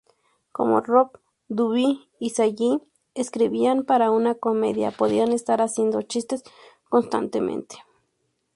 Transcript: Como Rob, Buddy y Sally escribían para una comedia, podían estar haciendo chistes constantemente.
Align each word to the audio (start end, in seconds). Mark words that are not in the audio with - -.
Como 0.51 0.81
Rob, 0.81 1.19
Buddy 1.47 2.09
y 2.19 2.29
Sally 2.31 2.81
escribían 3.13 3.83
para 3.83 4.09
una 4.09 4.33
comedia, 4.33 4.89
podían 4.89 5.31
estar 5.31 5.61
haciendo 5.61 6.01
chistes 6.01 6.41
constantemente. 6.89 7.75